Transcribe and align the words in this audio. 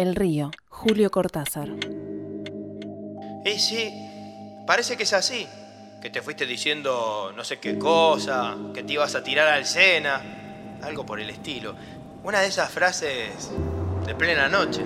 El 0.00 0.14
río, 0.14 0.50
Julio 0.70 1.10
Cortázar. 1.10 1.68
Y 3.44 3.58
sí, 3.58 3.92
parece 4.66 4.96
que 4.96 5.02
es 5.02 5.12
así. 5.12 5.46
Que 6.00 6.08
te 6.08 6.22
fuiste 6.22 6.46
diciendo 6.46 7.34
no 7.36 7.44
sé 7.44 7.58
qué 7.58 7.78
cosa, 7.78 8.56
que 8.72 8.82
te 8.82 8.94
ibas 8.94 9.14
a 9.14 9.22
tirar 9.22 9.48
al 9.48 9.66
Sena, 9.66 10.78
algo 10.82 11.04
por 11.04 11.20
el 11.20 11.28
estilo. 11.28 11.74
Una 12.24 12.40
de 12.40 12.46
esas 12.46 12.70
frases 12.70 13.50
de 14.06 14.14
plena 14.14 14.48
noche, 14.48 14.80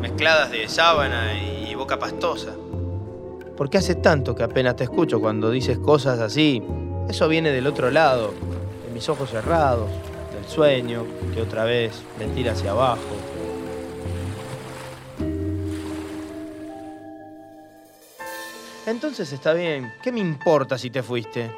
mezcladas 0.00 0.52
de 0.52 0.68
sábana 0.68 1.34
y 1.34 1.74
boca 1.74 1.98
pastosa. 1.98 2.54
Porque 3.56 3.78
hace 3.78 3.96
tanto 3.96 4.32
que 4.36 4.44
apenas 4.44 4.76
te 4.76 4.84
escucho 4.84 5.20
cuando 5.20 5.50
dices 5.50 5.76
cosas 5.78 6.20
así. 6.20 6.62
Eso 7.08 7.26
viene 7.26 7.50
del 7.50 7.66
otro 7.66 7.90
lado, 7.90 8.32
de 8.86 8.94
mis 8.94 9.08
ojos 9.08 9.28
cerrados, 9.28 9.90
del 10.32 10.48
sueño 10.48 11.04
que 11.34 11.42
otra 11.42 11.64
vez 11.64 12.00
me 12.16 12.26
tira 12.26 12.52
hacia 12.52 12.70
abajo. 12.70 13.41
Entonces 18.84 19.32
está 19.32 19.52
bien, 19.52 19.94
¿qué 20.02 20.10
me 20.10 20.18
importa 20.18 20.76
si 20.76 20.90
te 20.90 21.04
fuiste? 21.04 21.54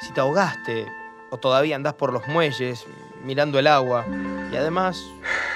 Si 0.00 0.10
te 0.12 0.20
ahogaste 0.20 0.86
o 1.28 1.36
todavía 1.36 1.76
andás 1.76 1.94
por 1.94 2.14
los 2.14 2.26
muelles 2.28 2.86
mirando 3.22 3.58
el 3.58 3.66
agua. 3.66 4.06
Y 4.50 4.56
además, 4.56 5.04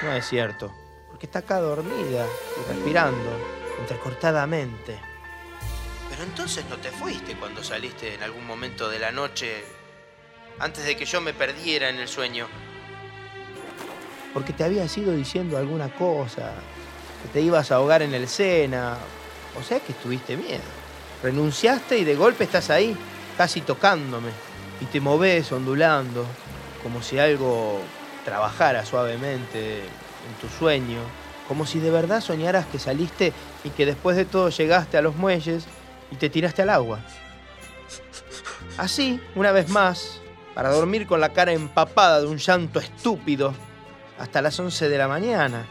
no 0.03 0.13
es 0.13 0.27
cierto, 0.27 0.71
porque 1.09 1.25
está 1.25 1.39
acá 1.39 1.59
dormida 1.59 2.25
y 2.55 2.71
respirando 2.71 3.31
entrecortadamente. 3.79 4.99
Pero 6.09 6.23
entonces 6.23 6.65
no 6.69 6.77
te 6.77 6.91
fuiste 6.91 7.35
cuando 7.35 7.63
saliste 7.63 8.13
en 8.13 8.21
algún 8.21 8.45
momento 8.45 8.87
de 8.87 8.99
la 8.99 9.11
noche, 9.11 9.63
antes 10.59 10.85
de 10.85 10.95
que 10.95 11.05
yo 11.05 11.19
me 11.19 11.33
perdiera 11.33 11.89
en 11.89 11.97
el 11.97 12.07
sueño. 12.07 12.47
Porque 14.35 14.53
te 14.53 14.63
habías 14.63 14.95
ido 14.95 15.13
diciendo 15.13 15.57
alguna 15.57 15.89
cosa, 15.95 16.53
que 17.23 17.29
te 17.33 17.41
ibas 17.41 17.71
a 17.71 17.77
ahogar 17.77 18.03
en 18.03 18.13
el 18.13 18.27
Sena, 18.27 18.97
o 19.59 19.63
sea 19.63 19.79
que 19.79 19.93
estuviste 19.93 20.37
miedo. 20.37 20.86
Renunciaste 21.23 21.97
y 21.97 22.03
de 22.03 22.15
golpe 22.15 22.43
estás 22.43 22.69
ahí, 22.69 22.95
casi 23.37 23.61
tocándome, 23.61 24.29
y 24.81 24.85
te 24.85 25.01
moves 25.01 25.51
ondulando, 25.51 26.25
como 26.83 27.01
si 27.01 27.17
algo 27.17 27.81
trabajara 28.23 28.85
suavemente 28.85 29.79
en 29.79 30.33
tu 30.41 30.47
sueño, 30.57 30.99
como 31.47 31.65
si 31.65 31.79
de 31.79 31.89
verdad 31.89 32.21
soñaras 32.21 32.65
que 32.67 32.77
saliste 32.77 33.33
y 33.63 33.69
que 33.69 33.85
después 33.85 34.15
de 34.17 34.25
todo 34.25 34.49
llegaste 34.49 34.97
a 34.97 35.01
los 35.01 35.15
muelles 35.15 35.65
y 36.11 36.15
te 36.17 36.29
tiraste 36.29 36.61
al 36.61 36.69
agua. 36.69 36.99
Así, 38.77 39.19
una 39.35 39.51
vez 39.51 39.69
más, 39.69 40.19
para 40.53 40.69
dormir 40.69 41.07
con 41.07 41.19
la 41.19 41.33
cara 41.33 41.53
empapada 41.53 42.21
de 42.21 42.27
un 42.27 42.37
llanto 42.37 42.79
estúpido, 42.79 43.53
hasta 44.19 44.41
las 44.41 44.59
11 44.59 44.89
de 44.89 44.97
la 44.97 45.07
mañana, 45.07 45.65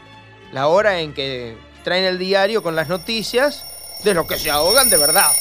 la 0.51 0.67
hora 0.67 0.99
en 0.99 1.13
que 1.13 1.57
traen 1.83 2.05
el 2.05 2.17
diario 2.17 2.63
con 2.63 2.75
las 2.75 2.89
noticias 2.89 3.65
de 4.03 4.13
los 4.13 4.27
que 4.27 4.37
se 4.37 4.49
ahogan 4.49 4.89
de 4.89 4.97
verdad. 4.97 5.31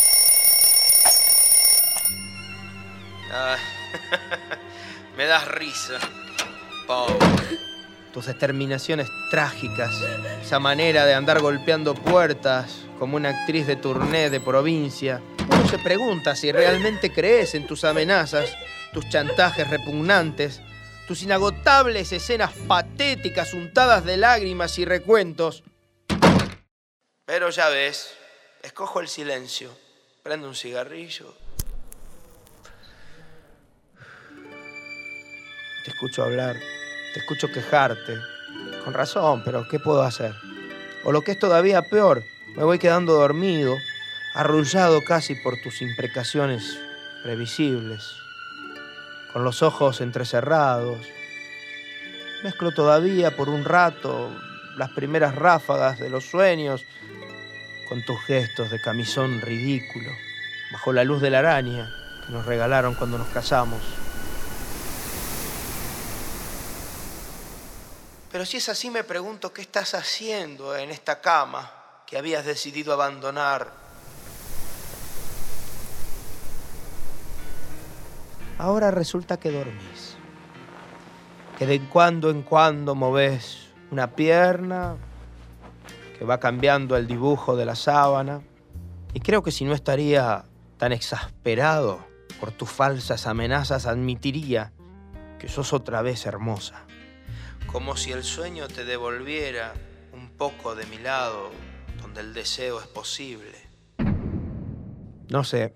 Ah, 3.32 3.56
me 5.16 5.26
das 5.26 5.46
risa. 5.48 5.98
Pobre. 6.86 7.16
Tus 8.12 8.26
determinaciones 8.26 9.08
trágicas, 9.30 9.94
esa 10.40 10.58
manera 10.58 11.04
de 11.04 11.12
andar 11.12 11.40
golpeando 11.40 11.94
puertas 11.94 12.86
como 12.98 13.16
una 13.16 13.28
actriz 13.28 13.66
de 13.66 13.76
tourné 13.76 14.30
de 14.30 14.40
provincia. 14.40 15.20
Uno 15.50 15.68
se 15.68 15.78
pregunta 15.78 16.34
si 16.34 16.50
realmente 16.50 17.12
crees 17.12 17.54
en 17.54 17.66
tus 17.66 17.84
amenazas, 17.84 18.56
tus 18.94 19.06
chantajes 19.10 19.68
repugnantes, 19.68 20.62
tus 21.06 21.22
inagotables 21.22 22.10
escenas 22.12 22.52
patéticas 22.66 23.52
untadas 23.52 24.04
de 24.04 24.16
lágrimas 24.16 24.78
y 24.78 24.86
recuentos. 24.86 25.62
Pero 27.26 27.50
ya 27.50 27.68
ves, 27.68 28.14
escojo 28.66 28.98
el 28.98 29.06
silencio, 29.06 29.70
prendo 30.24 30.48
un 30.48 30.56
cigarrillo. 30.56 31.32
Te 35.84 35.90
escucho 35.92 36.24
hablar, 36.24 36.56
te 37.14 37.20
escucho 37.20 37.46
quejarte. 37.46 38.18
Con 38.84 38.92
razón, 38.92 39.42
pero 39.44 39.68
¿qué 39.68 39.78
puedo 39.78 40.02
hacer? 40.02 40.34
O 41.04 41.12
lo 41.12 41.22
que 41.22 41.30
es 41.30 41.38
todavía 41.38 41.82
peor, 41.82 42.24
me 42.56 42.64
voy 42.64 42.80
quedando 42.80 43.12
dormido, 43.14 43.76
arrullado 44.34 45.00
casi 45.04 45.36
por 45.36 45.60
tus 45.62 45.80
imprecaciones 45.80 46.76
previsibles, 47.22 48.02
con 49.32 49.44
los 49.44 49.62
ojos 49.62 50.00
entrecerrados. 50.00 51.06
Mezclo 52.42 52.72
todavía 52.72 53.36
por 53.36 53.48
un 53.48 53.64
rato 53.64 54.28
las 54.76 54.90
primeras 54.90 55.36
ráfagas 55.36 56.00
de 56.00 56.10
los 56.10 56.24
sueños 56.24 56.84
con 57.88 58.02
tus 58.04 58.20
gestos 58.22 58.70
de 58.70 58.80
camisón 58.80 59.40
ridículo, 59.40 60.10
bajo 60.72 60.92
la 60.92 61.04
luz 61.04 61.20
de 61.20 61.30
la 61.30 61.38
araña 61.38 61.90
que 62.26 62.32
nos 62.32 62.44
regalaron 62.46 62.94
cuando 62.94 63.18
nos 63.18 63.28
casamos. 63.28 63.80
Pero 68.30 68.44
si 68.44 68.58
es 68.58 68.68
así, 68.68 68.90
me 68.90 69.04
pregunto 69.04 69.52
qué 69.52 69.62
estás 69.62 69.94
haciendo 69.94 70.76
en 70.76 70.90
esta 70.90 71.20
cama 71.20 71.70
que 72.06 72.18
habías 72.18 72.44
decidido 72.44 72.92
abandonar. 72.92 73.72
Ahora 78.58 78.90
resulta 78.90 79.38
que 79.38 79.50
dormís, 79.50 80.16
que 81.58 81.66
de 81.66 81.80
cuando 81.88 82.30
en 82.30 82.42
cuando 82.42 82.94
moves 82.94 83.68
una 83.90 84.14
pierna, 84.14 84.96
que 86.18 86.24
va 86.24 86.40
cambiando 86.40 86.96
el 86.96 87.06
dibujo 87.06 87.56
de 87.56 87.66
la 87.66 87.74
sábana, 87.74 88.42
y 89.12 89.20
creo 89.20 89.42
que 89.42 89.50
si 89.50 89.64
no 89.64 89.72
estaría 89.72 90.44
tan 90.78 90.92
exasperado 90.92 92.04
por 92.40 92.52
tus 92.52 92.70
falsas 92.70 93.26
amenazas, 93.26 93.86
admitiría 93.86 94.72
que 95.38 95.48
sos 95.48 95.72
otra 95.72 96.02
vez 96.02 96.26
hermosa. 96.26 96.84
Como 97.66 97.96
si 97.96 98.12
el 98.12 98.24
sueño 98.24 98.68
te 98.68 98.84
devolviera 98.84 99.74
un 100.12 100.30
poco 100.30 100.74
de 100.74 100.86
mi 100.86 100.98
lado, 100.98 101.50
donde 102.00 102.20
el 102.20 102.32
deseo 102.34 102.80
es 102.80 102.86
posible. 102.86 103.56
No 105.28 105.44
sé, 105.44 105.74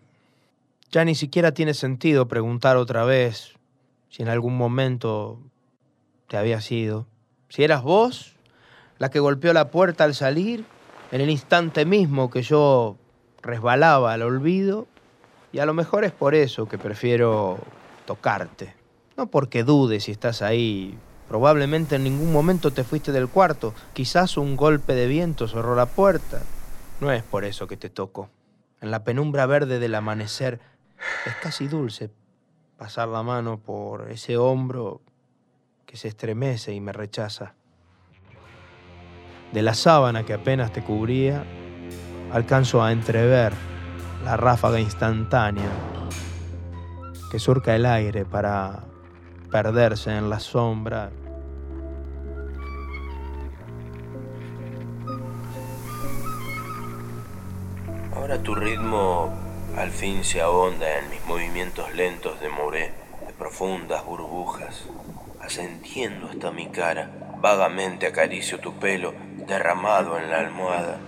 ya 0.91 1.05
ni 1.05 1.15
siquiera 1.15 1.53
tiene 1.53 1.75
sentido 1.75 2.29
preguntar 2.29 2.77
otra 2.77 3.05
vez 3.05 3.55
si 4.09 4.23
en 4.23 4.29
algún 4.29 4.57
momento 4.57 5.41
te 6.29 6.37
habías 6.37 6.71
ido. 6.71 7.07
Si 7.49 7.65
eras 7.65 7.83
vos 7.83 8.37
la 9.01 9.11
que 9.11 9.19
golpeó 9.19 9.53
la 9.55 9.71
puerta 9.71 10.05
al 10.05 10.15
salir, 10.15 10.65
en 11.11 11.23
el 11.23 11.31
instante 11.31 11.87
mismo 11.87 12.31
que 12.31 12.43
yo 12.43 12.99
resbalaba 13.43 14.13
al 14.13 14.23
olvido, 14.23 14.87
y 15.53 15.59
a 15.59 15.67
lo 15.67 15.73
mejor 15.75 16.05
es 16.05 16.13
por 16.13 16.35
eso 16.35 16.69
que 16.69 16.77
prefiero 16.77 17.59
tocarte. 18.05 18.75
No 19.17 19.27
porque 19.27 19.65
dudes 19.65 20.05
si 20.05 20.13
estás 20.13 20.43
ahí. 20.43 20.97
Probablemente 21.29 21.97
en 21.97 22.05
ningún 22.05 22.31
momento 22.31 22.73
te 22.73 22.85
fuiste 22.85 23.11
del 23.11 23.29
cuarto. 23.29 23.75
Quizás 23.95 24.37
un 24.37 24.55
golpe 24.55 24.95
de 24.95 25.07
viento 25.07 25.49
cerró 25.49 25.75
la 25.75 25.87
puerta. 25.87 26.43
No 27.01 27.11
es 27.11 27.23
por 27.23 27.45
eso 27.45 27.67
que 27.67 27.79
te 27.79 27.89
toco. 27.89 28.29
En 28.83 28.91
la 28.91 29.03
penumbra 29.03 29.47
verde 29.47 29.79
del 29.79 29.95
amanecer 29.95 30.61
es 31.25 31.35
casi 31.43 31.69
dulce 31.69 32.11
pasar 32.77 33.09
la 33.09 33.23
mano 33.23 33.59
por 33.59 34.11
ese 34.11 34.37
hombro 34.37 35.01
que 35.87 35.97
se 35.97 36.09
estremece 36.09 36.75
y 36.75 36.81
me 36.81 36.93
rechaza. 36.93 37.55
De 39.53 39.63
la 39.63 39.75
sábana 39.75 40.25
que 40.25 40.33
apenas 40.33 40.73
te 40.73 40.83
cubría, 40.83 41.45
alcanzo 42.33 42.83
a 42.83 42.93
entrever 42.93 43.53
la 44.25 44.37
ráfaga 44.37 44.79
instantánea 44.79 45.71
que 47.31 47.39
surca 47.39 47.75
el 47.75 47.87
aire 47.87 48.25
para 48.25 48.85
perderse 49.51 50.17
en 50.17 50.31
la 50.31 50.39
sombra. 50.39 51.11
Ahora 58.15 58.43
tu 58.43 58.55
ritmo 58.55 59.33
al 59.77 59.91
fin 59.91 60.23
se 60.25 60.41
ahonda 60.41 60.99
en 60.99 61.11
mis 61.11 61.25
movimientos 61.27 61.93
lentos 61.95 62.41
de 62.41 62.49
moré, 62.49 62.93
de 63.27 63.33
profundas 63.33 64.05
burbujas, 64.05 64.85
ascendiendo 65.41 66.29
hasta 66.29 66.51
mi 66.53 66.69
cara. 66.69 67.11
Vagamente 67.41 68.07
acaricio 68.07 68.61
tu 68.61 68.75
pelo 68.75 69.15
derramado 69.51 70.17
en 70.17 70.31
la 70.31 70.39
almohada. 70.39 70.99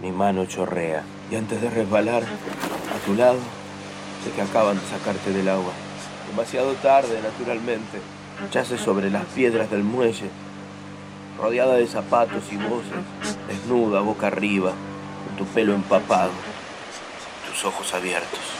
Mi 0.00 0.12
mano 0.12 0.46
chorrea 0.46 1.02
y 1.28 1.34
antes 1.34 1.60
de 1.60 1.68
resbalar 1.68 2.22
a 2.22 3.04
tu 3.04 3.14
lado, 3.14 3.40
sé 4.24 4.30
que 4.30 4.42
acaban 4.42 4.78
de 4.78 4.86
sacarte 4.86 5.32
del 5.32 5.48
agua. 5.48 5.72
Demasiado 6.30 6.72
tarde, 6.74 7.20
naturalmente. 7.20 7.98
Yaces 8.52 8.80
sobre 8.80 9.10
las 9.10 9.24
piedras 9.24 9.68
del 9.70 9.82
muelle, 9.82 10.30
rodeada 11.36 11.74
de 11.74 11.88
zapatos 11.88 12.44
y 12.52 12.56
voces, 12.56 13.36
desnuda, 13.48 14.00
boca 14.00 14.28
arriba, 14.28 14.70
con 15.26 15.36
tu 15.36 15.44
pelo 15.52 15.74
empapado, 15.74 16.30
tus 17.50 17.64
ojos 17.64 17.92
abiertos. 17.92 18.57